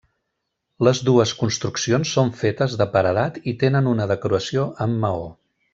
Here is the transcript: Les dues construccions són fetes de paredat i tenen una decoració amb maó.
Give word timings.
Les 0.87 1.01
dues 1.09 1.33
construccions 1.41 2.15
són 2.17 2.33
fetes 2.41 2.75
de 2.83 2.89
paredat 2.97 3.41
i 3.53 3.57
tenen 3.65 3.95
una 3.95 4.13
decoració 4.17 4.71
amb 4.87 5.03
maó. 5.07 5.29